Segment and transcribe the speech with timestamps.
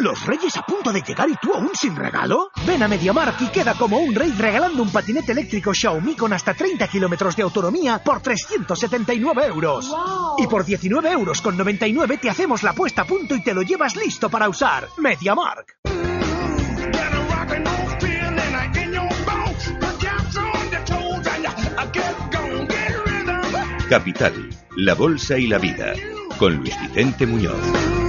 [0.00, 2.52] ¿Los reyes a punto de llegar y tú aún sin regalo?
[2.64, 6.54] Ven a MediaMarkt y queda como un rey regalando un patinete eléctrico Xiaomi con hasta
[6.54, 9.92] 30 kilómetros de autonomía por 379 euros.
[10.38, 13.62] Y por 19 euros con 99 te hacemos la puesta a punto y te lo
[13.62, 14.86] llevas listo para usar.
[14.98, 15.72] MediaMarkt.
[23.88, 25.94] Capital, la Bolsa y la Vida,
[26.38, 28.07] con Luis Vicente Muñoz.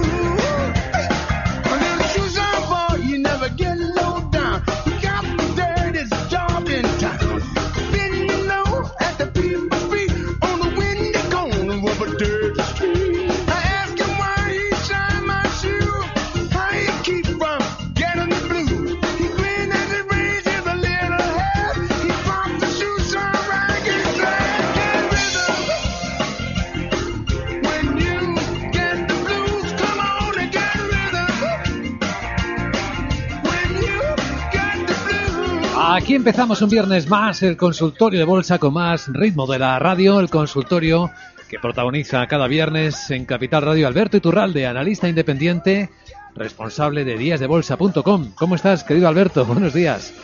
[35.92, 40.20] Aquí empezamos un viernes más el consultorio de bolsa con más ritmo de la radio,
[40.20, 41.10] el consultorio
[41.48, 45.88] que protagoniza cada viernes en Capital Radio Alberto Iturralde, analista independiente,
[46.36, 48.34] responsable de díasdebolsa.com.
[48.36, 49.44] ¿Cómo estás, querido Alberto?
[49.48, 50.14] Buenos días.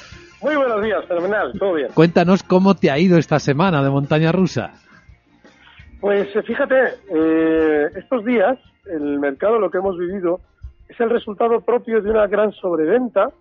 [0.41, 1.89] Muy buenos días, fenomenal, todo bien.
[1.95, 4.71] Cuéntanos cómo te ha ido esta semana de montaña rusa.
[6.01, 6.77] Pues eh, fíjate,
[7.13, 10.39] eh, estos días el mercado lo que hemos vivido
[10.89, 13.33] es el resultado propio de una gran sobreventa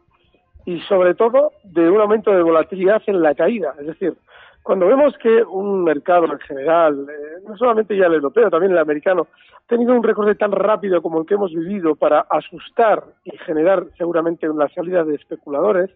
[0.66, 3.74] y sobre todo de un aumento de volatilidad en la caída.
[3.80, 4.16] Es decir,
[4.64, 8.80] cuando vemos que un mercado en general, eh, no solamente ya el europeo, también el
[8.80, 13.38] americano, ha tenido un recorte tan rápido como el que hemos vivido para asustar y
[13.38, 15.92] generar seguramente una salida de especuladores,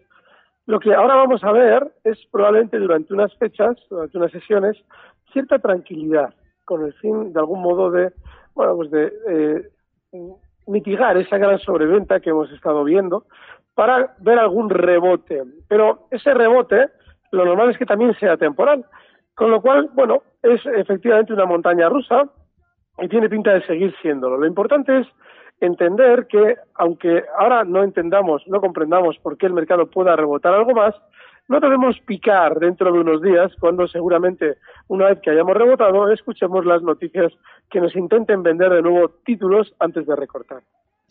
[0.66, 4.76] lo que ahora vamos a ver es probablemente durante unas fechas, durante unas sesiones,
[5.32, 6.32] cierta tranquilidad,
[6.64, 8.12] con el fin de algún modo de,
[8.54, 9.68] bueno, pues de eh,
[10.68, 13.24] mitigar esa gran sobreventa que hemos estado viendo,
[13.80, 15.42] para ver algún rebote.
[15.66, 16.90] Pero ese rebote,
[17.30, 18.84] lo normal es que también sea temporal.
[19.34, 22.28] Con lo cual, bueno, es efectivamente una montaña rusa
[22.98, 24.36] y tiene pinta de seguir siéndolo.
[24.36, 25.06] Lo importante es
[25.62, 30.72] entender que, aunque ahora no entendamos, no comprendamos por qué el mercado pueda rebotar algo
[30.72, 30.94] más,
[31.48, 34.58] no debemos picar dentro de unos días cuando seguramente
[34.88, 37.32] una vez que hayamos rebotado escuchemos las noticias
[37.70, 40.60] que nos intenten vender de nuevo títulos antes de recortar.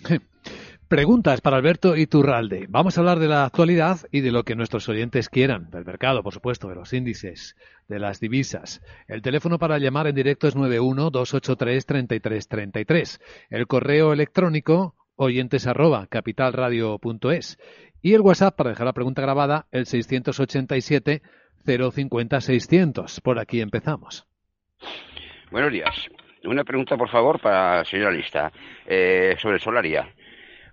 [0.90, 2.66] Preguntas para Alberto Iturralde.
[2.68, 6.24] Vamos a hablar de la actualidad y de lo que nuestros oyentes quieran, del mercado,
[6.24, 7.56] por supuesto, de los índices,
[7.88, 8.82] de las divisas.
[9.08, 13.22] El teléfono para llamar en directo es 91-283-3333.
[13.52, 17.60] El correo electrónico oyentes arroba capitalradio.es.
[18.02, 21.22] Y el WhatsApp para dejar la pregunta grabada, el 687
[21.68, 23.22] 050 600.
[23.22, 24.26] Por aquí empezamos.
[25.52, 26.10] Buenos días.
[26.46, 28.52] Una pregunta, por favor, para la señora Lista,
[28.88, 30.12] eh, sobre Solaria.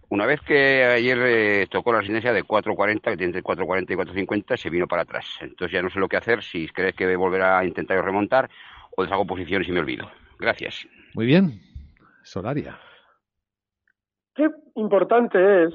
[0.08, 3.94] Una vez que ayer eh, tocó la resistencia de 4.40, que tiene entre 4.40 y
[3.94, 5.26] 4.50, se vino para atrás.
[5.40, 8.48] Entonces ya no sé lo que hacer, si crees que volverá a intentar remontar
[8.96, 10.08] o deshago posiciones y me olvido.
[10.38, 10.86] Gracias.
[11.14, 11.60] Muy bien.
[12.22, 12.78] Solaria.
[14.34, 15.74] Qué importante es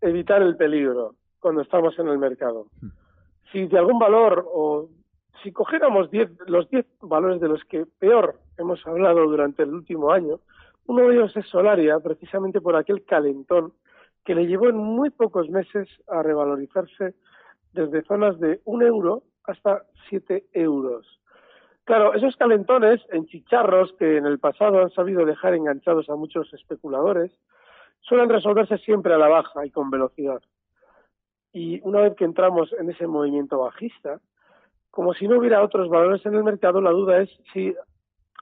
[0.00, 2.66] evitar el peligro cuando estamos en el mercado.
[2.80, 2.88] Hmm.
[3.52, 4.88] Si de algún valor o
[5.42, 6.08] si cogiéramos
[6.46, 10.40] los 10 valores de los que peor hemos hablado durante el último año,
[10.88, 13.74] uno de ellos es Solaria, precisamente por aquel calentón
[14.24, 17.14] que le llevó en muy pocos meses a revalorizarse
[17.74, 21.20] desde zonas de un euro hasta siete euros.
[21.84, 26.52] Claro, esos calentones en chicharros que en el pasado han sabido dejar enganchados a muchos
[26.54, 27.32] especuladores
[28.00, 30.40] suelen resolverse siempre a la baja y con velocidad.
[31.52, 34.20] Y una vez que entramos en ese movimiento bajista,
[34.90, 37.74] como si no hubiera otros valores en el mercado, la duda es si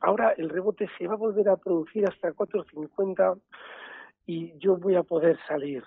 [0.00, 3.40] ahora el rebote se va a volver a producir hasta 4.50
[4.26, 5.84] y yo voy a poder salir.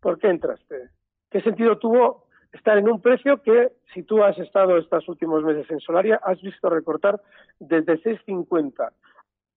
[0.00, 0.90] ¿Por qué entraste?
[1.30, 5.70] ¿Qué sentido tuvo estar en un precio que, si tú has estado estos últimos meses
[5.70, 7.20] en Solaria, has visto recortar
[7.58, 8.90] desde 6.50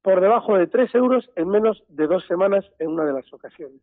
[0.01, 3.81] por debajo de 3 euros en menos de dos semanas en una de las ocasiones.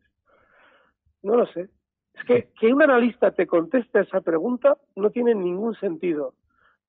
[1.23, 1.69] No lo sé.
[2.13, 6.33] Es que que un analista te conteste esa pregunta no tiene ningún sentido,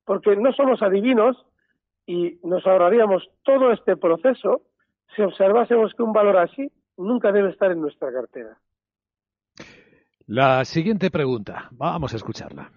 [0.05, 1.47] porque no somos adivinos
[2.07, 4.63] y nos ahorraríamos todo este proceso
[5.15, 8.57] si observásemos que un valor así nunca debe estar en nuestra cartera.
[10.27, 12.71] La siguiente pregunta, vamos a escucharla.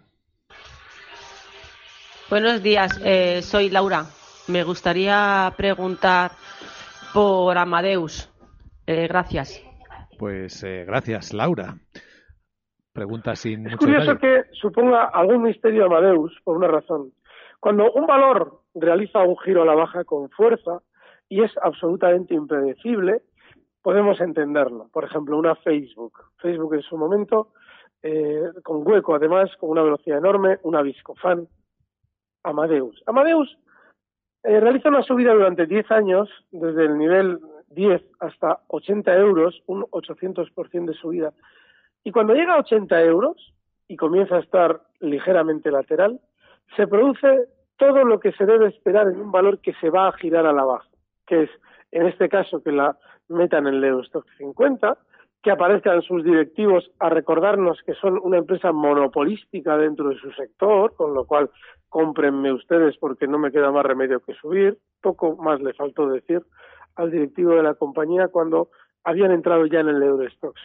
[2.30, 4.06] Buenos días, eh, soy Laura.
[4.48, 6.32] Me gustaría preguntar
[7.14, 8.32] por Amadeus.
[8.88, 9.64] Eh, gracias.
[10.18, 11.76] Pues eh, gracias, Laura.
[12.94, 13.68] Pregunta sin.
[13.68, 17.12] Es curioso que suponga algún misterio Amadeus, por una razón.
[17.60, 20.82] Cuando un valor realiza un giro a la baja con fuerza
[21.30, 23.22] y es absolutamente impredecible,
[23.82, 24.90] podemos entenderlo.
[24.92, 26.14] Por ejemplo, una Facebook.
[26.38, 27.50] Facebook en su momento,
[28.04, 31.48] eh, con hueco además, con una velocidad enorme, una Viscofan.
[32.44, 33.02] Amadeus.
[33.08, 33.58] Amadeus
[34.44, 37.40] eh, realiza una subida durante 10 años, desde el nivel
[37.70, 41.34] 10 hasta 80 euros, un 800% de subida.
[42.04, 43.54] Y cuando llega a 80 euros
[43.88, 46.20] y comienza a estar ligeramente lateral,
[46.76, 50.14] se produce todo lo que se debe esperar en un valor que se va a
[50.14, 50.88] girar a la baja,
[51.26, 51.50] que es,
[51.92, 54.98] en este caso, que la metan en el Eurostock 50,
[55.46, 60.96] que aparezcan sus directivos a recordarnos que son una empresa monopolística dentro de su sector,
[60.96, 61.52] con lo cual
[61.90, 64.80] cómprenme ustedes porque no me queda más remedio que subir.
[65.02, 66.42] Poco más le faltó decir
[66.96, 68.70] al directivo de la compañía cuando
[69.04, 70.60] habían entrado ya en el Eurostox.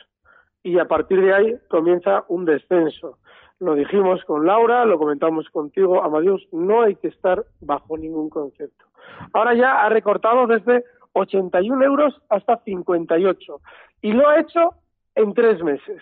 [0.62, 3.18] Y a partir de ahí comienza un descenso.
[3.60, 8.86] Lo dijimos con Laura, lo comentamos contigo, Amadeus, no hay que estar bajo ningún concepto.
[9.34, 13.60] Ahora ya ha recortado desde 81 euros hasta 58
[14.00, 14.70] y lo ha hecho
[15.14, 16.00] en tres meses.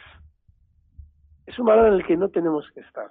[1.47, 3.11] Es un valor en el que no tenemos que estar.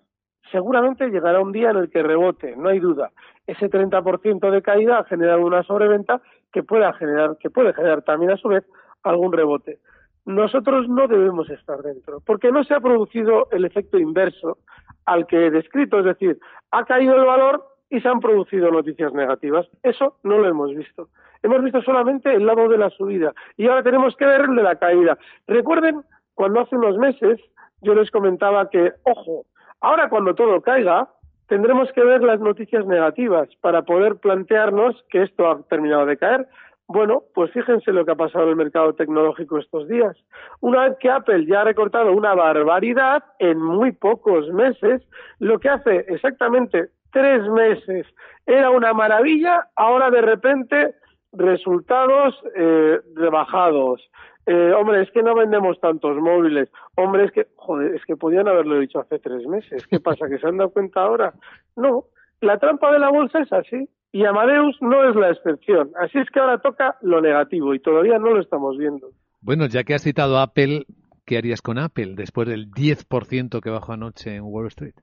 [0.50, 3.12] Seguramente llegará un día en el que rebote, no hay duda.
[3.48, 6.22] Ese 30% de caída ha generado una sobreventa
[6.54, 8.64] que puede generar, que puede generar también a su vez
[9.04, 9.80] algún rebote.
[10.28, 14.58] Nosotros no debemos estar dentro, porque no se ha producido el efecto inverso
[15.06, 16.38] al que he descrito, es decir,
[16.72, 19.66] ha caído el valor y se han producido noticias negativas.
[19.84, 21.08] Eso no lo hemos visto.
[21.44, 24.64] Hemos visto solamente el lado de la subida y ahora tenemos que ver el de
[24.64, 25.18] la caída.
[25.48, 26.02] Recuerden
[26.34, 27.40] cuando hace unos meses
[27.82, 29.46] yo les comentaba que, ojo,
[29.80, 31.08] ahora cuando todo caiga,
[31.48, 36.48] tendremos que ver las noticias negativas para poder plantearnos que esto ha terminado de caer.
[36.88, 40.16] Bueno, pues fíjense lo que ha pasado en el mercado tecnológico estos días.
[40.62, 45.02] Una vez que Apple ya ha recortado una barbaridad en muy pocos meses,
[45.40, 48.08] lo que hace exactamente tres meses
[48.46, 50.96] era una maravilla, ahora de repente
[51.34, 54.02] resultados eh, rebajados.
[54.46, 56.70] Eh, hombre, es que no vendemos tantos móviles.
[56.96, 59.86] Hombre, es que, joder, es que podían haberlo dicho hace tres meses.
[59.88, 60.30] ¿Qué pasa?
[60.30, 61.34] ¿Que se han dado cuenta ahora?
[61.76, 62.06] No,
[62.40, 63.90] la trampa de la bolsa es así.
[64.18, 65.92] Y Amadeus no es la excepción.
[65.96, 69.12] Así es que ahora toca lo negativo y todavía no lo estamos viendo.
[69.42, 70.86] Bueno, ya que has citado Apple,
[71.24, 74.96] ¿qué harías con Apple después del 10% que bajó anoche en Wall Street?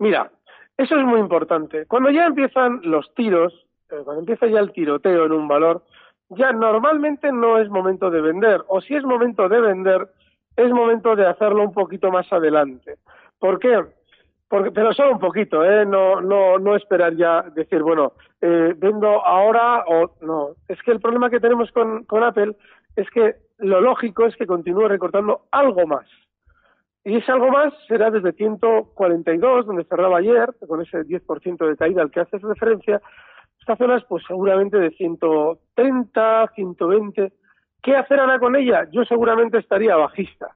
[0.00, 0.32] Mira,
[0.76, 1.86] eso es muy importante.
[1.86, 3.54] Cuando ya empiezan los tiros,
[3.92, 5.84] eh, cuando empieza ya el tiroteo en un valor,
[6.30, 10.08] ya normalmente no es momento de vender, o si es momento de vender,
[10.56, 12.96] es momento de hacerlo un poquito más adelante.
[13.38, 13.84] ¿Por qué?
[14.50, 15.86] Porque, pero solo un poquito, ¿eh?
[15.86, 20.56] No, no, no esperar ya decir, bueno, eh, vendo ahora o no.
[20.66, 22.56] Es que el problema que tenemos con, con Apple
[22.96, 26.04] es que lo lógico es que continúe recortando algo más.
[27.04, 32.02] Y ese algo más será desde 142, donde cerraba ayer, con ese 10% de caída
[32.02, 33.00] al que haces referencia,
[33.60, 37.32] estas zonas pues seguramente de 130, 120.
[37.84, 38.88] ¿Qué hacer ahora con ella?
[38.90, 40.48] Yo seguramente estaría bajista,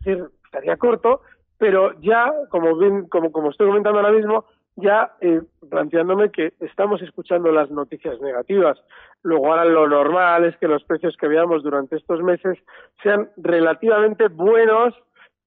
[0.00, 1.20] es decir, estaría corto,
[1.58, 4.44] pero ya, como bien, como, como estoy comentando ahora mismo,
[4.76, 8.82] ya eh, planteándome que estamos escuchando las noticias negativas.
[9.22, 12.58] Luego ahora lo normal es que los precios que veamos durante estos meses
[13.02, 14.94] sean relativamente buenos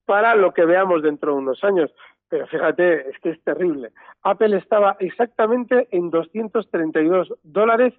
[0.06, 1.92] para lo que veamos dentro de unos años.
[2.30, 3.92] Pero fíjate, es que es terrible.
[4.24, 7.94] Apple estaba exactamente en 232 dólares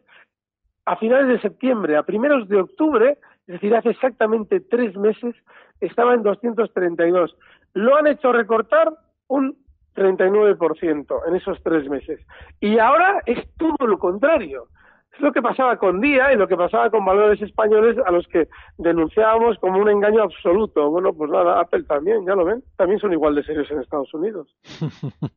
[0.84, 5.34] a finales de septiembre, a primeros de octubre, es decir, hace exactamente tres meses,
[5.80, 7.36] estaba en 232.
[7.74, 8.92] Lo han hecho recortar
[9.28, 9.56] un
[9.96, 12.20] 39% en esos tres meses.
[12.60, 14.68] Y ahora es todo lo contrario.
[15.14, 18.26] Es lo que pasaba con Día y lo que pasaba con valores españoles a los
[18.28, 20.90] que denunciábamos como un engaño absoluto.
[20.90, 24.12] Bueno, pues nada, Apple también, ya lo ven, también son igual de serios en Estados
[24.14, 24.54] Unidos.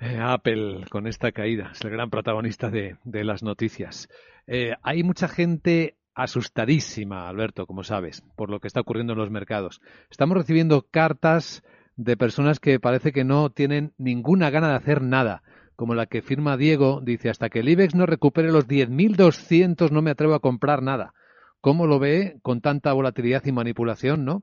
[0.00, 4.08] Eh, Apple con esta caída es el gran protagonista de, las noticias.
[4.46, 9.30] Eh, hay mucha gente asustadísima, Alberto, como sabes, por lo que está ocurriendo en los
[9.30, 9.80] mercados.
[10.10, 11.64] Estamos recibiendo cartas
[11.96, 15.42] de personas que parece que no tienen ninguna gana de hacer nada
[15.78, 20.02] como la que firma Diego, dice, hasta que el IBEX no recupere los 10.200 no
[20.02, 21.14] me atrevo a comprar nada.
[21.60, 24.42] ¿Cómo lo ve con tanta volatilidad y manipulación, no?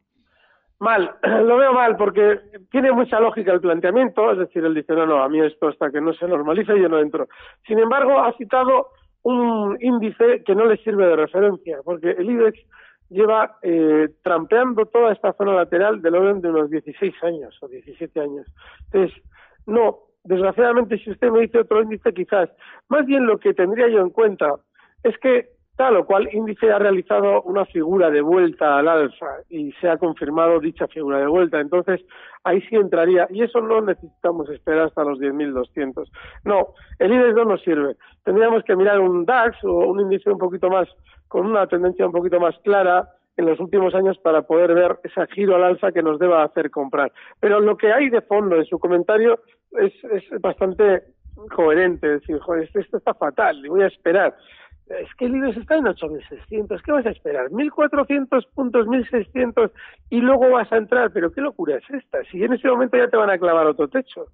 [0.79, 1.13] Mal,
[1.44, 2.39] lo veo mal porque
[2.72, 5.91] tiene mucha lógica el planteamiento, es decir, él dice, no, no, a mí esto hasta
[5.91, 7.27] que no se normalice yo no entro.
[7.67, 8.91] Sin embargo, ha citado
[9.25, 12.60] un índice que no le sirve de referencia, porque el IBEX
[13.10, 18.20] lleva eh, trampeando toda esta zona lateral del orden de unos 16 años o 17
[18.20, 18.46] años.
[18.86, 19.20] Entonces,
[19.65, 22.50] no, desgraciadamente si usted me dice otro índice quizás,
[22.88, 24.58] más bien lo que tendría yo en cuenta
[25.03, 29.72] es que tal o cual índice ha realizado una figura de vuelta al alza y
[29.74, 31.60] se ha confirmado dicha figura de vuelta.
[31.60, 32.01] Entonces,
[32.44, 36.10] ahí sí entraría, y eso no necesitamos esperar hasta los 10.200.
[36.46, 36.67] No,
[37.00, 37.96] el IBEX no nos sirve.
[38.24, 40.88] Tendríamos que mirar un DAX o un índice un poquito más,
[41.27, 45.27] con una tendencia un poquito más clara en los últimos años para poder ver ese
[45.34, 47.12] giro al alza que nos deba hacer comprar.
[47.41, 49.39] Pero lo que hay de fondo en su comentario
[49.72, 51.03] es, es bastante
[51.53, 52.39] coherente, es decir,
[52.75, 54.36] esto está fatal, y voy a esperar
[54.88, 57.50] es que el IBEX está en 8.600, ¿qué vas a esperar?
[57.50, 59.72] 1.400 puntos, 1.600
[60.10, 63.10] y luego vas a entrar, pero qué locura es esta, si en ese momento ya
[63.10, 64.27] te van a clavar otro techo.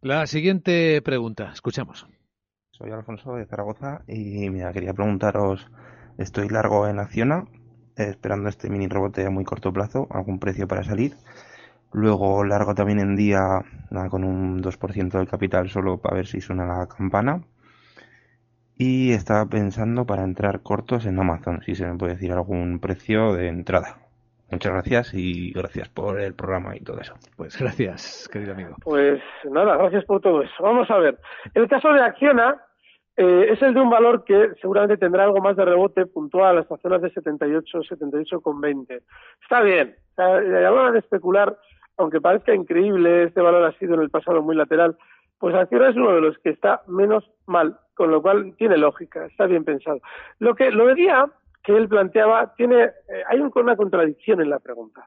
[0.00, 2.06] La siguiente pregunta, escuchamos.
[2.70, 5.70] Soy Alfonso de Zaragoza y mira, quería preguntaros,
[6.18, 7.44] estoy largo en Acciona,
[7.96, 11.14] esperando este mini rebote a muy corto plazo, algún precio para salir.
[11.92, 13.40] Luego largo también en día
[14.10, 17.42] con un 2% del capital solo para ver si suena la campana
[18.78, 23.34] y estaba pensando para entrar cortos en Amazon, si se me puede decir algún precio
[23.34, 23.96] de entrada.
[24.50, 27.14] Muchas gracias y gracias por el programa y todo eso.
[27.36, 28.76] Pues gracias, querido amigo.
[28.82, 29.20] Pues
[29.50, 30.54] nada, gracias por todo eso.
[30.62, 31.18] Vamos a ver.
[31.52, 32.56] El caso de Acciona
[33.16, 36.76] eh, es el de un valor que seguramente tendrá algo más de rebote puntual hasta
[36.78, 39.02] zonas de 78, 78,20.
[39.42, 39.96] Está bien.
[40.16, 41.58] a la hora de especular,
[41.96, 44.96] aunque parezca increíble, este valor ha sido en el pasado muy lateral,
[45.38, 49.26] pues Acciona es uno de los que está menos mal, con lo cual tiene lógica,
[49.26, 50.00] está bien pensado.
[50.38, 51.26] Lo que lo día
[51.62, 55.06] que él planteaba tiene eh, hay una contradicción en la pregunta.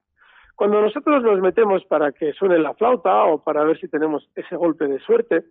[0.55, 4.55] Cuando nosotros nos metemos para que suene la flauta o para ver si tenemos ese
[4.55, 5.43] golpe de suerte,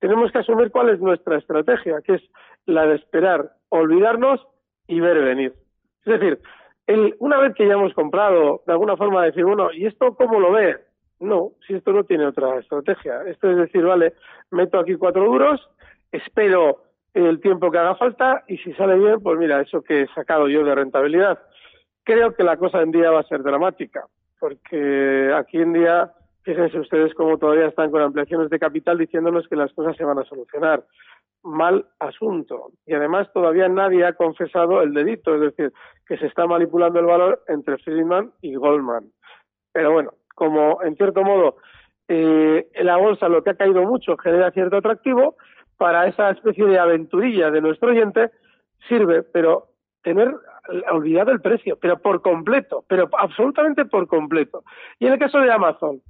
[0.00, 2.22] tenemos que asumir cuál es nuestra estrategia, que es
[2.66, 4.44] la de esperar, olvidarnos
[4.88, 5.54] y ver venir.
[6.04, 6.40] Es decir,
[7.18, 10.52] una vez que ya hemos comprado, de alguna forma decir, bueno, ¿y esto cómo lo
[10.52, 10.76] ve?
[11.20, 13.22] No, si esto no tiene otra estrategia.
[13.22, 14.14] Esto es decir, vale,
[14.50, 15.66] meto aquí cuatro duros,
[16.12, 16.82] espero
[17.14, 20.48] el tiempo que haga falta y si sale bien, pues mira, eso que he sacado
[20.48, 21.38] yo de rentabilidad.
[22.04, 24.04] Creo que la cosa en día va a ser dramática,
[24.38, 29.56] porque aquí en día, fíjense ustedes cómo todavía están con ampliaciones de capital diciéndonos que
[29.56, 30.84] las cosas se van a solucionar.
[31.42, 32.72] Mal asunto.
[32.84, 35.72] Y además todavía nadie ha confesado el delito, es decir,
[36.06, 39.10] que se está manipulando el valor entre Friedman y Goldman.
[39.72, 41.56] Pero bueno, como en cierto modo
[42.06, 45.36] eh, la bolsa lo que ha caído mucho genera cierto atractivo,
[45.76, 48.30] para esa especie de aventurilla de nuestro oyente
[48.88, 49.68] sirve, pero
[50.02, 50.32] tener
[50.90, 54.64] olvidado el precio, pero por completo, pero absolutamente por completo.
[54.98, 56.00] Y en el caso de Amazon,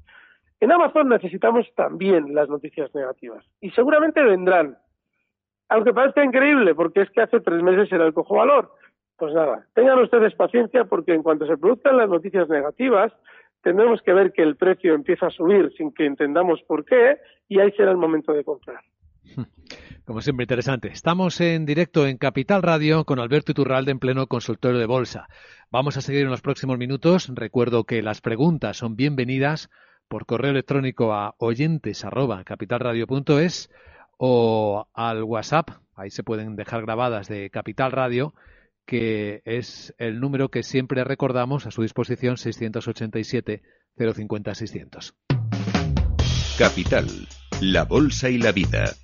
[0.60, 4.76] en Amazon necesitamos también las noticias negativas y seguramente vendrán,
[5.68, 8.70] aunque parezca increíble porque es que hace tres meses era el cojo valor.
[9.18, 13.12] Pues nada, tengan ustedes paciencia porque en cuanto se produzcan las noticias negativas,
[13.62, 17.60] tendremos que ver que el precio empieza a subir sin que entendamos por qué y
[17.60, 18.80] ahí será el momento de comprar.
[20.04, 20.88] Como siempre, interesante.
[20.88, 25.26] Estamos en directo en Capital Radio con Alberto Iturralde en pleno consultorio de bolsa.
[25.70, 27.28] Vamos a seguir en los próximos minutos.
[27.34, 29.68] Recuerdo que las preguntas son bienvenidas
[30.06, 33.68] por correo electrónico a oyentes@capitalradio.es
[34.16, 35.70] o al WhatsApp.
[35.96, 38.32] Ahí se pueden dejar grabadas de Capital Radio
[38.86, 43.62] que es el número que siempre recordamos a su disposición 687
[43.96, 45.14] 050 600.
[46.58, 47.06] Capital,
[47.60, 48.94] la bolsa y la vida.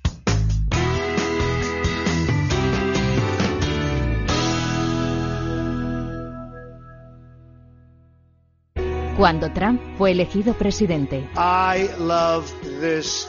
[9.17, 11.29] Cuando Trump fue elegido presidente.
[11.35, 13.27] I love this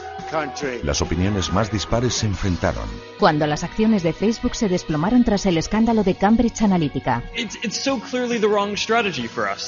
[0.83, 2.89] las opiniones más dispares se enfrentaron.
[3.25, 7.23] Cuando las acciones de Facebook se desplomaron tras el escándalo de Cambridge Analytica.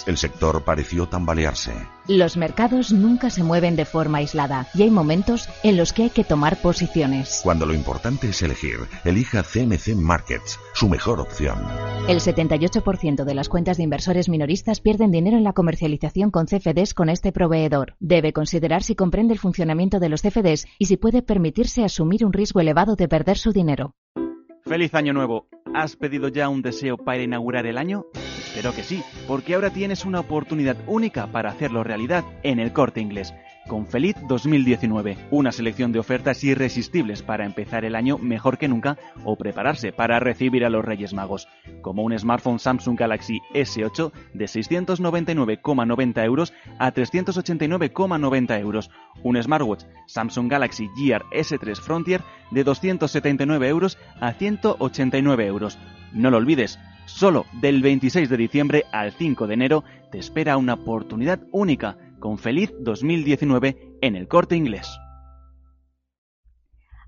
[0.06, 1.72] El sector pareció tambalearse.
[2.06, 6.10] Los mercados nunca se mueven de forma aislada y hay momentos en los que hay
[6.10, 7.40] que tomar posiciones.
[7.42, 11.58] Cuando lo importante es elegir, elija CMC Markets, su mejor opción.
[12.08, 16.94] El 78% de las cuentas de inversores minoristas pierden dinero en la comercialización con CFDs
[16.94, 17.96] con este proveedor.
[17.98, 22.32] Debe considerar si comprende el funcionamiento de los CFDs y si puede permitirse asumir un
[22.32, 23.94] riesgo elevado de perder dinero.
[24.64, 25.48] Feliz año nuevo.
[25.74, 28.06] ¿Has pedido ya un deseo para inaugurar el año?
[28.14, 33.00] Espero que sí, porque ahora tienes una oportunidad única para hacerlo realidad en el corte
[33.00, 33.34] inglés.
[33.66, 38.96] Con Feliz 2019, una selección de ofertas irresistibles para empezar el año mejor que nunca
[39.24, 41.48] o prepararse para recibir a los Reyes Magos,
[41.82, 48.90] como un smartphone Samsung Galaxy S8 de 699,90 euros a 389,90 euros,
[49.22, 55.78] un smartwatch Samsung Galaxy Gear S3 Frontier de 279 euros a 189 euros.
[56.12, 60.74] No lo olvides, solo del 26 de diciembre al 5 de enero te espera una
[60.74, 64.88] oportunidad única con Feliz 2019 en el corte inglés.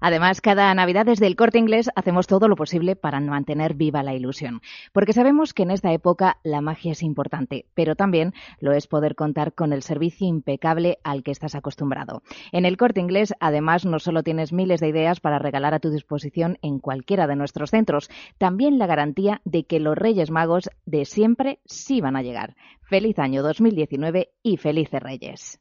[0.00, 4.14] Además, cada Navidad desde el corte inglés hacemos todo lo posible para mantener viva la
[4.14, 4.60] ilusión,
[4.92, 9.14] porque sabemos que en esta época la magia es importante, pero también lo es poder
[9.14, 12.22] contar con el servicio impecable al que estás acostumbrado.
[12.52, 15.90] En el corte inglés, además, no solo tienes miles de ideas para regalar a tu
[15.90, 21.04] disposición en cualquiera de nuestros centros, también la garantía de que los Reyes Magos de
[21.04, 22.56] siempre sí van a llegar.
[22.82, 25.60] Feliz año 2019 y felices Reyes.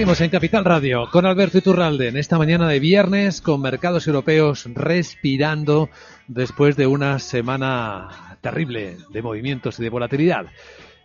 [0.00, 4.66] Seguimos en Capital Radio con Alberto Iturralde en esta mañana de viernes con mercados europeos
[4.74, 5.90] respirando
[6.26, 8.08] después de una semana
[8.40, 10.46] terrible de movimientos y de volatilidad.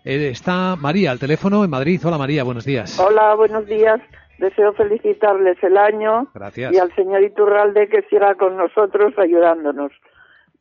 [0.06, 2.00] Eh, está María al teléfono en Madrid.
[2.06, 2.98] Hola María, buenos días.
[2.98, 4.00] Hola, buenos días.
[4.38, 6.72] Deseo felicitarles el año Gracias.
[6.72, 9.92] y al señor Iturralde que siga con nosotros ayudándonos.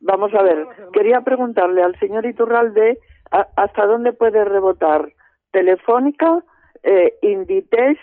[0.01, 2.99] Vamos a ver, quería preguntarle al señor Iturralde
[3.31, 5.13] hasta dónde puede rebotar
[5.51, 6.43] Telefónica,
[6.83, 7.97] eh, Inditex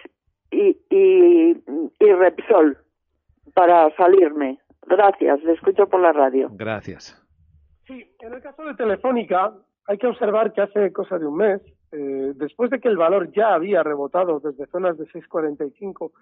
[0.52, 1.62] y, y,
[1.98, 2.76] y Repsol
[3.54, 4.58] para salirme.
[4.86, 6.48] Gracias, le escucho por la radio.
[6.52, 7.18] Gracias.
[7.86, 9.52] Sí, en el caso de Telefónica
[9.86, 11.60] hay que observar que hace cosa de un mes,
[11.92, 16.12] eh, después de que el valor ya había rebotado desde zonas de 6,45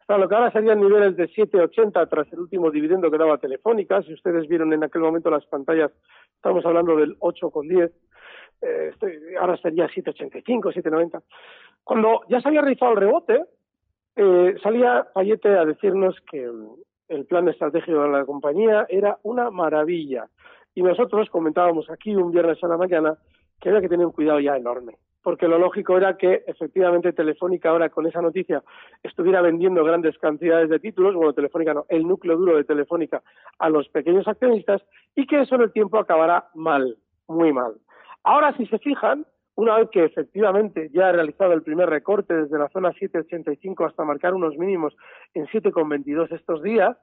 [0.00, 4.02] hasta lo que ahora serían niveles de 7,80 tras el último dividendo que daba Telefónica,
[4.02, 5.92] si ustedes vieron en aquel momento las pantallas,
[6.36, 7.90] estamos hablando del 8,10,
[8.62, 11.22] eh, estoy- ahora sería 7,85, 7,90.
[11.84, 13.44] Cuando ya se había realizado el rebote,
[14.16, 16.74] eh, salía Fayete a decirnos que mm,
[17.08, 20.26] el plan estratégico de la compañía era una maravilla.
[20.74, 23.18] Y nosotros comentábamos aquí un viernes a la mañana
[23.60, 24.94] que había que tener un cuidado ya enorme.
[25.22, 28.62] Porque lo lógico era que efectivamente Telefónica ahora con esa noticia
[29.02, 33.22] estuviera vendiendo grandes cantidades de títulos, bueno, Telefónica no, el núcleo duro de Telefónica
[33.58, 34.80] a los pequeños accionistas
[35.14, 36.96] y que eso en el tiempo acabará mal,
[37.28, 37.74] muy mal.
[38.22, 42.58] Ahora, si se fijan, una vez que efectivamente ya ha realizado el primer recorte desde
[42.58, 44.96] la zona 7,85 hasta marcar unos mínimos
[45.34, 46.96] en 7,22 estos días,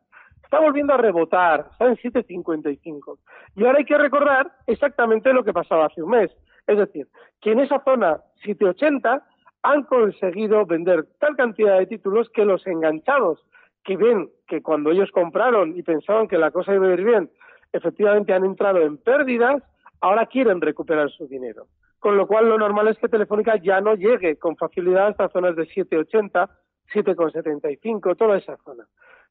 [0.44, 3.20] está volviendo a rebotar, está en 7,55.
[3.56, 6.32] Y ahora hay que recordar exactamente lo que pasaba hace un mes.
[6.66, 7.08] Es decir,
[7.42, 9.22] que en esa zona 7,80
[9.64, 13.46] han conseguido vender tal cantidad de títulos que los enganchados
[13.84, 17.30] que ven que cuando ellos compraron y pensaban que la cosa iba a ir bien,
[17.72, 19.64] efectivamente han entrado en pérdidas,
[20.02, 21.68] ahora quieren recuperar su dinero.
[22.00, 25.32] Con lo cual, lo normal es que Telefónica ya no llegue con facilidad a estas
[25.32, 26.50] zonas de 7,80,
[26.94, 28.86] 7,75, toda esa zona.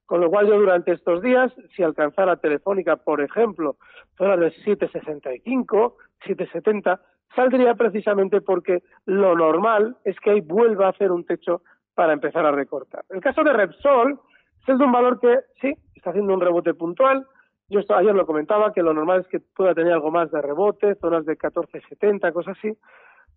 [0.04, 3.76] Con lo cual, yo durante estos días, si alcanzara Telefónica, por ejemplo,
[4.16, 5.94] zonas de 7,65,
[6.26, 7.00] 7,70,
[7.34, 11.62] saldría precisamente porque lo normal es que ahí vuelva a hacer un techo
[11.94, 13.04] para empezar a recortar.
[13.10, 14.20] El caso de Repsol
[14.66, 17.26] es de un valor que sí, está haciendo un rebote puntual,
[17.68, 20.94] yo ayer lo comentaba, que lo normal es que pueda tener algo más de rebote,
[20.96, 22.76] zonas de 14,70, cosas así,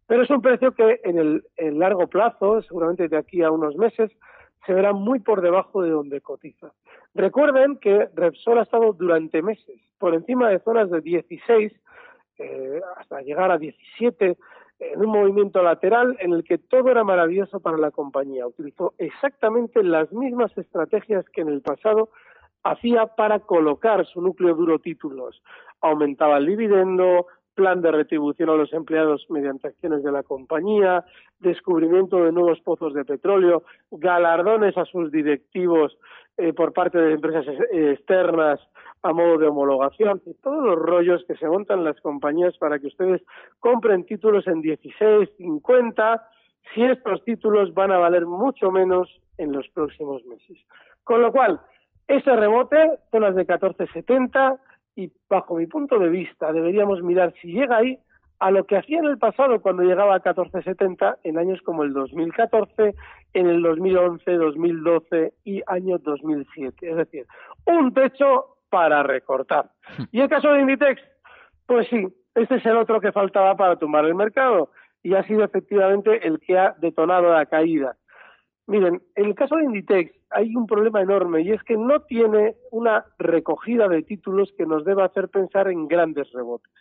[0.07, 3.75] pero es un precio que en el en largo plazo, seguramente de aquí a unos
[3.75, 4.11] meses,
[4.65, 6.71] se verá muy por debajo de donde cotiza.
[7.13, 11.73] Recuerden que Repsol ha estado durante meses por encima de zonas de 16
[12.39, 14.37] eh, hasta llegar a 17
[14.79, 18.47] en un movimiento lateral en el que todo era maravilloso para la compañía.
[18.47, 22.09] Utilizó exactamente las mismas estrategias que en el pasado
[22.63, 25.41] hacía para colocar su núcleo duro títulos.
[25.81, 27.27] Aumentaba el dividendo,
[27.59, 31.03] plan de retribución a los empleados mediante acciones de la compañía,
[31.39, 35.97] descubrimiento de nuevos pozos de petróleo, galardones a sus directivos
[36.37, 38.61] eh, por parte de empresas externas
[39.01, 42.87] a modo de homologación, y todos los rollos que se montan las compañías para que
[42.87, 43.21] ustedes
[43.59, 46.29] compren títulos en 16, 50,
[46.73, 50.57] si estos títulos van a valer mucho menos en los próximos meses.
[51.03, 51.59] Con lo cual,
[52.09, 54.59] ese rebote, zonas de 14,70,
[54.95, 57.99] y bajo mi punto de vista deberíamos mirar si llega ahí
[58.39, 61.93] a lo que hacía en el pasado cuando llegaba a 1470 en años como el
[61.93, 62.95] 2014,
[63.33, 66.89] en el 2011, 2012 y año 2007.
[66.89, 67.25] Es decir,
[67.65, 69.69] un techo para recortar.
[70.11, 71.01] Y el caso de Inditex,
[71.65, 74.71] pues sí, este es el otro que faltaba para tumbar el mercado
[75.03, 77.97] y ha sido efectivamente el que ha detonado la caída.
[78.69, 82.55] Miren, en el caso de Inditex hay un problema enorme y es que no tiene
[82.69, 86.71] una recogida de títulos que nos deba hacer pensar en grandes rebotes.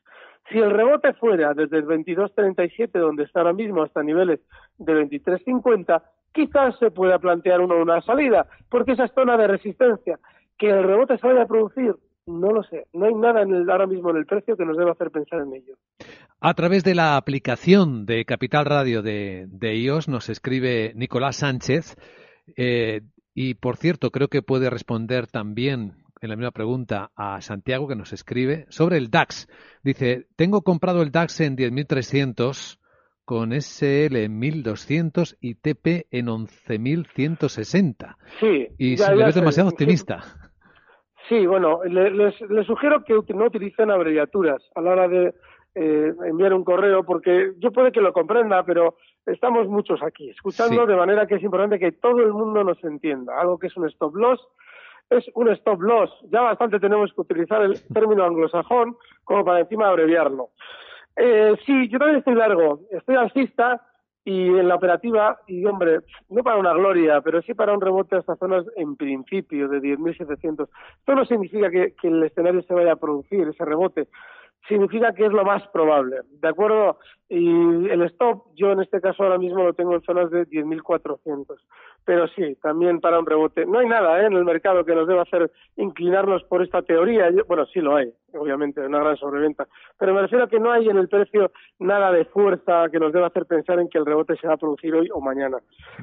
[0.50, 4.40] Si el rebote fuera desde el 22.37, donde está ahora mismo, hasta niveles
[4.76, 10.18] de 23.50, quizás se pueda plantear uno una salida, porque esa es zona de resistencia.
[10.58, 11.94] Que el rebote se vaya a producir,
[12.28, 12.86] no lo sé.
[12.92, 15.40] No hay nada en el, ahora mismo en el precio que nos deba hacer pensar
[15.40, 15.74] en ello.
[16.40, 21.96] A través de la aplicación de Capital Radio de, de iOS nos escribe Nicolás Sánchez.
[22.56, 23.00] Eh,
[23.34, 27.96] y por cierto, creo que puede responder también en la misma pregunta a Santiago que
[27.96, 29.48] nos escribe sobre el DAX.
[29.82, 32.78] Dice, tengo comprado el DAX en 10.300
[33.24, 38.16] con SL en 1.200 y TP en 11.160.
[38.40, 38.68] Sí.
[38.78, 40.47] Y si le ves demasiado optimista.
[41.28, 42.34] Sí, bueno, les,
[42.66, 45.34] sugiero que no utilicen abreviaturas a la hora de
[45.74, 50.86] eh, enviar un correo, porque yo puede que lo comprenda, pero estamos muchos aquí escuchando,
[50.86, 53.38] de manera que es importante que todo el mundo nos entienda.
[53.38, 54.40] Algo que es un stop loss
[55.10, 56.10] es un stop loss.
[56.30, 60.48] Ya bastante tenemos que utilizar el término anglosajón como para encima abreviarlo.
[61.16, 63.82] Eh, sí, yo también estoy largo, estoy alcista
[64.28, 68.14] y en la operativa, y hombre, no para una gloria, pero sí para un rebote
[68.14, 70.68] a estas zonas en principio de 10.700.
[70.98, 74.06] Esto no significa que, que el escenario se vaya a producir, ese rebote,
[74.68, 76.98] significa que es lo más probable, ¿de acuerdo?
[77.28, 81.56] Y el stop, yo en este caso ahora mismo lo tengo en zonas de 10.400.
[82.04, 83.66] Pero sí, también para un rebote.
[83.66, 84.26] No hay nada ¿eh?
[84.26, 87.28] en el mercado que nos deba hacer inclinarnos por esta teoría.
[87.46, 89.66] bueno, sí lo hay, obviamente, una gran sobreventa.
[89.98, 93.12] Pero me refiero a que no hay en el precio nada de fuerza que nos
[93.12, 95.58] deba hacer pensar en que el rebote se va a producir hoy o mañana.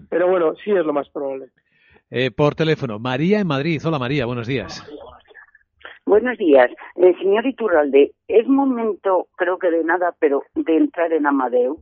[0.10, 1.48] Pero bueno, sí es lo más probable.
[2.12, 3.82] Eh, por teléfono, María en Madrid.
[3.84, 4.84] Hola María, buenos días.
[6.08, 6.70] Buenos días.
[6.98, 11.80] Eh, señor Iturralde, es momento, creo que de nada, pero de entrar en Amadeus.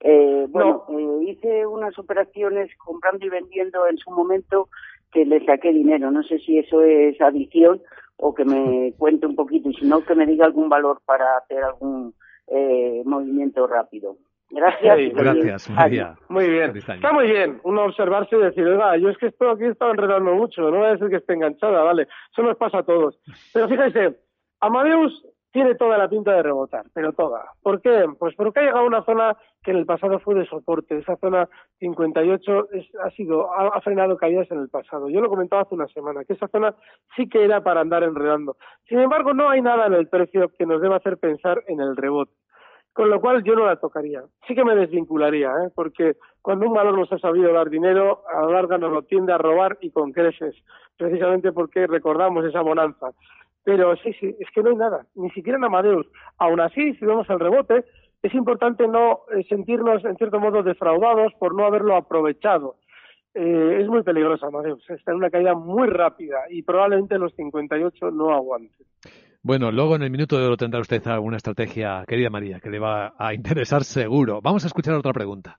[0.00, 4.70] Eh, bueno, eh, hice unas operaciones comprando y vendiendo en su momento
[5.12, 6.10] que le saqué dinero.
[6.10, 7.82] No sé si eso es adición
[8.16, 11.36] o que me cuente un poquito y si no, que me diga algún valor para
[11.36, 12.14] hacer algún
[12.46, 14.16] eh, movimiento rápido.
[14.54, 15.12] Gracias.
[15.14, 16.14] gracias, María.
[16.28, 16.76] Muy bien.
[16.76, 20.32] Está muy bien uno observarse y decir, oiga, yo es que esto aquí estaba enredando
[20.34, 22.06] mucho, no voy a decir que esté enganchada, vale.
[22.32, 23.18] Eso nos pasa a todos.
[23.52, 24.16] Pero fíjense,
[24.60, 27.44] Amadeus tiene toda la pinta de rebotar, pero toda.
[27.62, 28.06] ¿Por qué?
[28.18, 30.98] Pues porque ha llegado a una zona que en el pasado fue de soporte.
[30.98, 35.08] Esa zona 58 es, ha sido ha, frenado caídas en el pasado.
[35.08, 36.74] Yo lo comentaba hace una semana, que esa zona
[37.16, 38.56] sí que era para andar enredando.
[38.88, 41.96] Sin embargo, no hay nada en el precio que nos deba hacer pensar en el
[41.96, 42.32] rebote
[42.94, 44.22] con lo cual yo no la tocaría.
[44.46, 45.70] Sí que me desvincularía, ¿eh?
[45.74, 49.32] porque cuando un valor nos ha sabido dar dinero, a la larga nos lo tiende
[49.32, 50.54] a robar y con creces,
[50.96, 53.10] precisamente porque recordamos esa bonanza.
[53.64, 56.06] Pero sí, sí, es que no hay nada, ni siquiera en Amadeus.
[56.38, 57.84] Aún así, si vemos el rebote,
[58.22, 62.76] es importante no eh, sentirnos, en cierto modo, defraudados por no haberlo aprovechado.
[63.34, 68.12] Eh, es muy peligrosa Amadeus, está en una caída muy rápida y probablemente los 58
[68.12, 68.86] no aguanten.
[69.46, 72.78] Bueno, luego en el minuto de oro tendrá usted alguna estrategia, querida María, que le
[72.78, 74.40] va a interesar seguro.
[74.40, 75.58] Vamos a escuchar otra pregunta.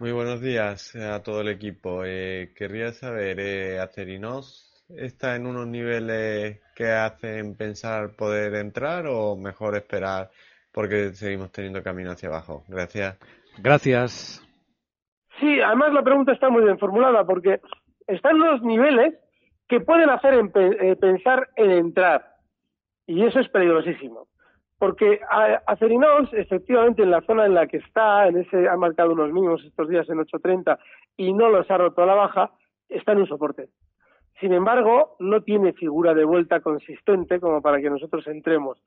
[0.00, 2.02] Muy buenos días a todo el equipo.
[2.04, 9.36] Eh, querría saber, eh, ¿Acerinos está en unos niveles que hacen pensar poder entrar o
[9.36, 10.30] mejor esperar
[10.72, 12.64] porque seguimos teniendo camino hacia abajo?
[12.66, 13.16] Gracias.
[13.58, 14.44] Gracias.
[15.38, 17.60] Sí, además la pregunta está muy bien formulada porque
[18.08, 19.14] están los niveles
[19.68, 22.29] que pueden hacer eh, pensar en entrar.
[23.10, 24.28] Y eso es peligrosísimo.
[24.78, 25.18] Porque
[25.66, 29.64] Acerinos, efectivamente, en la zona en la que está, en ese ha marcado unos mínimos
[29.64, 30.78] estos días en 8.30
[31.16, 32.52] y no los ha roto a la baja,
[32.88, 33.68] está en un soporte.
[34.38, 38.80] Sin embargo, no tiene figura de vuelta consistente como para que nosotros entremos.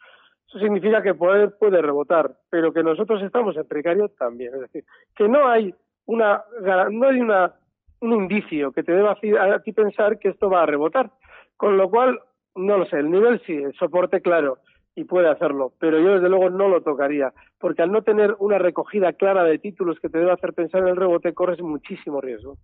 [0.47, 4.53] Eso significa que puede, puede rebotar, pero que nosotros estamos en precario también.
[4.53, 4.85] Es decir,
[5.17, 6.45] que no hay una
[6.91, 7.55] no hay una,
[7.99, 11.11] un indicio que te deba a ti pensar que esto va a rebotar.
[11.57, 12.19] Con lo cual,
[12.55, 14.59] no lo sé, el nivel sí, el soporte claro,
[14.95, 18.59] y puede hacerlo, pero yo desde luego no lo tocaría, porque al no tener una
[18.59, 22.57] recogida clara de títulos que te debe hacer pensar en el rebote, corres muchísimo riesgo.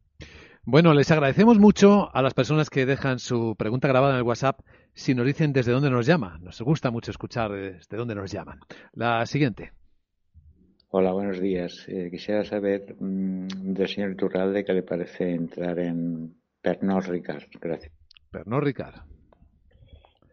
[0.66, 4.60] Bueno, les agradecemos mucho a las personas que dejan su pregunta grabada en el WhatsApp
[4.94, 6.44] si nos dicen desde dónde nos llaman.
[6.44, 8.60] Nos gusta mucho escuchar desde dónde nos llaman.
[8.94, 9.72] La siguiente.
[10.90, 11.88] Hola, buenos días.
[11.88, 17.44] Eh, quisiera saber mmm, del señor Turralde qué le parece entrar en Pernod Ricard.
[17.60, 17.94] Gracias.
[18.32, 19.19] Pernod Ricard.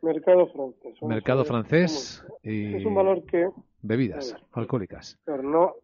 [0.07, 1.03] Mercado francés.
[1.03, 2.77] Mercado francés y...
[2.77, 3.51] Es un valor que...
[3.83, 5.19] Bebidas alcohólicas.
[5.25, 5.75] Pero no...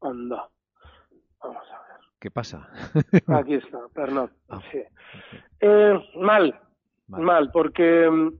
[0.00, 0.48] Anda.
[1.42, 2.00] Vamos a ver.
[2.20, 2.68] ¿Qué pasa?
[3.28, 4.30] Aquí está, Pernod.
[4.48, 4.60] Ah.
[4.72, 4.82] Sí.
[5.60, 6.58] Eh, mal.
[7.08, 8.32] mal, porque mm,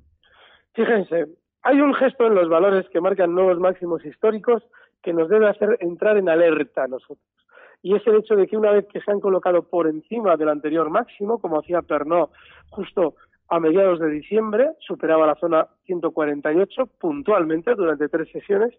[0.72, 1.26] fíjense,
[1.62, 4.62] hay un gesto en los valores que marcan nuevos máximos históricos
[5.02, 7.18] que nos debe hacer entrar en alerta a nosotros.
[7.82, 10.48] Y es el hecho de que una vez que se han colocado por encima del
[10.48, 12.30] anterior máximo, como hacía Pernod
[12.70, 13.16] justo
[13.48, 18.74] a mediados de diciembre, superaba la zona 148 puntualmente durante tres sesiones,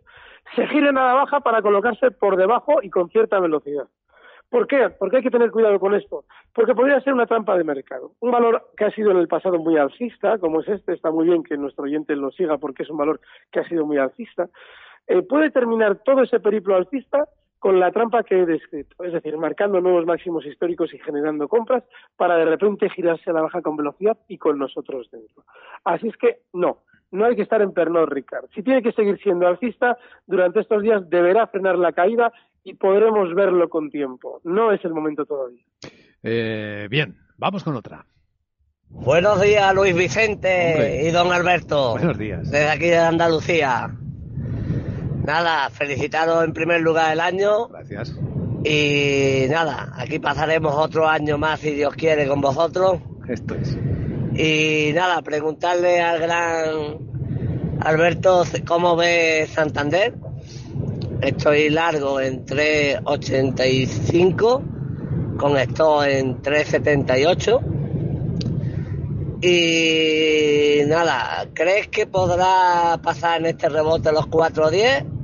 [0.56, 3.88] se giren a la baja para colocarse por debajo y con cierta velocidad.
[4.50, 4.90] ¿Por qué?
[4.90, 6.24] Porque hay que tener cuidado con esto.
[6.54, 8.12] Porque podría ser una trampa de mercado.
[8.20, 11.26] Un valor que ha sido en el pasado muy alcista, como es este, está muy
[11.26, 13.20] bien que nuestro oyente lo siga porque es un valor
[13.52, 14.48] que ha sido muy alcista,
[15.08, 17.28] eh, puede terminar todo ese periplo alcista
[17.66, 21.84] con la trampa que he descrito, es decir, marcando nuevos máximos históricos y generando compras
[22.16, 25.46] para de repente girarse a la baja con velocidad y con nosotros dentro.
[25.84, 28.52] Así es que no, no hay que estar en Pernod Ricard.
[28.54, 29.98] Si tiene que seguir siendo alcista,
[30.28, 32.32] durante estos días deberá frenar la caída
[32.64, 34.42] y podremos verlo con tiempo.
[34.44, 35.64] No es el momento todavía.
[36.22, 38.06] Eh, bien, vamos con otra.
[38.90, 41.94] Buenos días, Luis Vicente y don Alberto.
[41.94, 42.44] Buenos días.
[42.44, 43.90] Desde aquí de Andalucía.
[45.26, 47.68] Nada, felicitaros en primer lugar el año.
[47.68, 48.16] Gracias.
[48.64, 53.00] Y nada, aquí pasaremos otro año más, si Dios quiere, con vosotros.
[53.28, 53.78] Esto es.
[54.36, 56.98] Y nada, preguntarle al gran
[57.80, 60.16] Alberto cómo ve Santander
[61.22, 67.62] Estoy largo en 3.85, con esto en 3.78.
[69.42, 75.15] Y nada, ¿crees que podrá pasar en este rebote los 4.10?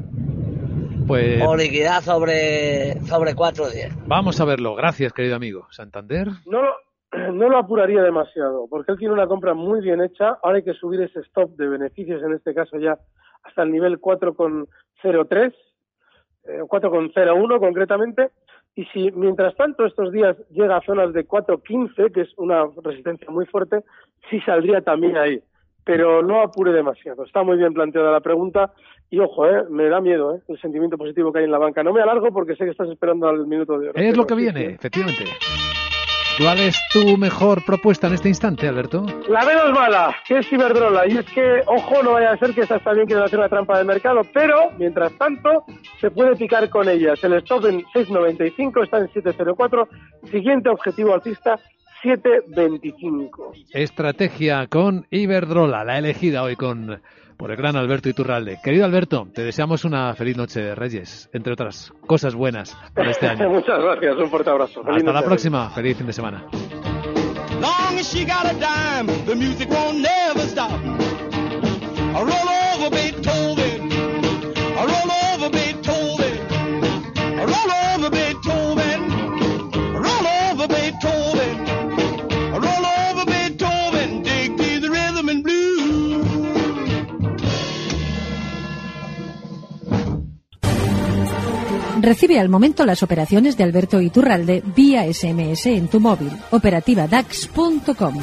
[1.12, 1.42] Pues...
[1.46, 4.06] O liquidar sobre, sobre 4.10.
[4.08, 4.76] Vamos a verlo.
[4.76, 5.68] Gracias, querido amigo.
[5.70, 6.30] ¿Santander?
[6.46, 6.74] No lo,
[7.34, 10.38] no lo apuraría demasiado, porque él tiene una compra muy bien hecha.
[10.42, 12.98] Ahora hay que subir ese stop de beneficios, en este caso ya
[13.44, 15.54] hasta el nivel 4,03
[16.46, 18.30] eh, 4,01 concretamente,
[18.74, 23.30] y si mientras tanto estos días llega a zonas de 4,15, que es una resistencia
[23.30, 23.84] muy fuerte,
[24.30, 25.44] sí saldría también ahí.
[25.84, 27.24] Pero no apure demasiado.
[27.24, 28.72] Está muy bien planteada la pregunta
[29.10, 31.84] y ojo, eh, me da miedo eh, el sentimiento positivo que hay en la banca.
[31.84, 34.00] No me alargo porque sé que estás esperando al minuto de oro.
[34.00, 35.26] Es lo que viene, efectivamente.
[36.38, 39.06] ¿Cuál es tu mejor propuesta en este instante, Alberto?
[39.28, 41.06] La menos mala, que es Ciberdrola.
[41.06, 43.50] Y es que, ojo, no vaya a ser que esta está bien que hacer una
[43.50, 45.66] trampa de mercado, pero, mientras tanto,
[46.00, 47.22] se puede picar con ellas.
[47.24, 49.88] El stop en 6.95 está en 7.04.
[50.32, 51.60] Siguiente objetivo alcista,
[52.04, 53.66] 7.25.
[53.74, 57.02] Estrategia con Iberdrola, la elegida hoy con
[57.38, 58.60] por el gran Alberto Iturralde.
[58.64, 63.26] Querido Alberto, te deseamos una feliz noche de Reyes, entre otras cosas buenas para este
[63.28, 63.50] año.
[63.52, 64.84] Muchas gracias, un fuerte abrazo.
[64.88, 66.46] Hasta la próxima, feliz fin de semana.
[92.12, 96.30] Recibe al momento las operaciones de Alberto Iturralde vía SMS en tu móvil.
[96.52, 98.16] Operativa DAX.com.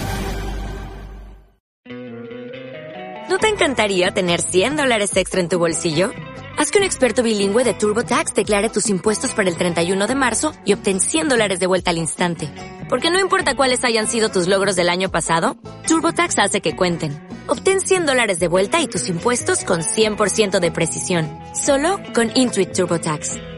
[3.31, 6.11] ¿No te encantaría tener 100 dólares extra en tu bolsillo?
[6.59, 10.53] Haz que un experto bilingüe de TurboTax declare tus impuestos para el 31 de marzo
[10.67, 12.51] y obtén 100 dólares de vuelta al instante.
[12.91, 17.19] Porque no importa cuáles hayan sido tus logros del año pasado, TurboTax hace que cuenten.
[17.47, 21.27] Obtén 100 dólares de vuelta y tus impuestos con 100% de precisión.
[21.55, 23.58] Solo con Intuit TurboTax.